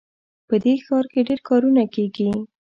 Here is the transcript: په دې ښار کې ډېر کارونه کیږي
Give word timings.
په 0.47 0.55
دې 0.63 0.73
ښار 0.85 1.05
کې 1.11 1.19
ډېر 1.27 1.39
کارونه 1.49 1.81
کیږي 1.95 2.29